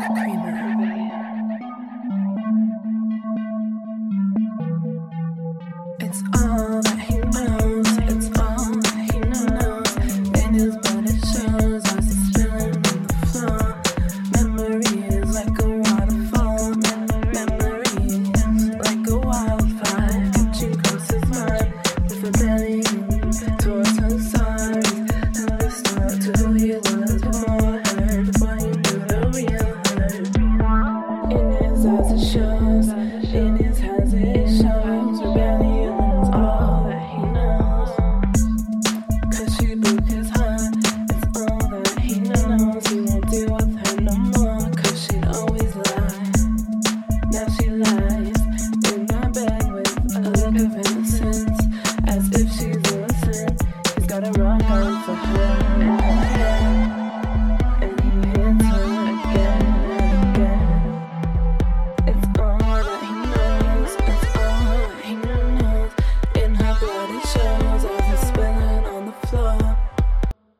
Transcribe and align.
Kramer 0.00 1.03
In 32.36 33.56
his 33.56 33.78
hands 33.78 34.12
it 34.12 34.48
shows. 34.48 35.20
All 36.32 36.82
that 36.88 37.02
he 37.10 37.18
knows. 37.30 37.90
She 39.56 39.76
broke 39.76 40.04
his 40.06 40.30
heart. 40.30 40.74
It's 41.10 41.40
all 41.40 41.68
that 41.70 41.98
he 42.00 42.18
knows. 42.18 42.86
He 42.88 43.00
won't 43.02 43.30
deal 43.30 43.54
with 43.54 43.86
her 43.86 44.00
no 44.00 44.14
she 44.98 45.16
always. 45.28 45.74
Now 47.30 47.46
she 47.54 47.70
lies 47.70 48.40
in 48.90 49.06
bed 49.06 49.72
with 49.72 50.16
a 50.16 50.20
look 50.30 50.56
of 50.56 50.74
innocence. 50.74 51.60
As 52.08 52.28
if 52.32 52.50
she's 52.50 52.82
innocent. 52.92 53.62
He's 53.94 54.06
got 54.08 54.26
a 54.26 54.32
wrong 54.40 54.58
gun 54.58 55.02
for 55.04 55.14
her. 55.14 56.03